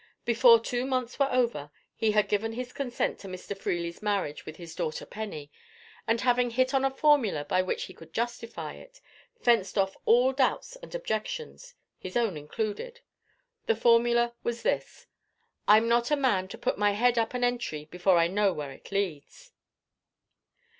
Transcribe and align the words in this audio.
Before 0.25 0.59
two 0.59 0.87
months 0.87 1.19
were 1.19 1.31
over, 1.31 1.69
he 1.95 2.13
had 2.13 2.27
given 2.27 2.53
his 2.53 2.73
consent 2.73 3.19
to 3.19 3.27
Mr. 3.27 3.55
Freely's 3.55 4.01
marriage 4.01 4.47
with 4.47 4.55
his 4.55 4.73
daughter 4.73 5.05
Penny, 5.05 5.51
and 6.07 6.21
having 6.21 6.49
hit 6.49 6.73
on 6.73 6.83
a 6.83 6.89
formula 6.89 7.45
by 7.45 7.61
which 7.61 7.83
he 7.83 7.93
could 7.93 8.11
justify 8.11 8.73
it, 8.73 8.99
fenced 9.39 9.77
off 9.77 9.95
all 10.05 10.33
doubts 10.33 10.75
and 10.77 10.95
objections, 10.95 11.75
his 11.99 12.17
own 12.17 12.35
included. 12.35 13.01
The 13.67 13.75
formula 13.75 14.33
was 14.41 14.63
this: 14.63 15.05
"I'm 15.67 15.87
not 15.87 16.09
a 16.09 16.15
man 16.15 16.47
to 16.47 16.57
put 16.57 16.79
my 16.79 16.93
head 16.93 17.19
up 17.19 17.35
an 17.35 17.43
entry 17.43 17.85
before 17.85 18.17
I 18.17 18.25
know 18.27 18.51
where 18.53 18.71
it 18.71 18.91
leads." 18.91 19.51